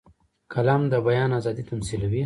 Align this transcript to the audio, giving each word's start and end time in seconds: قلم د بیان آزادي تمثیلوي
قلم 0.53 0.81
د 0.91 0.93
بیان 1.07 1.31
آزادي 1.39 1.63
تمثیلوي 1.71 2.19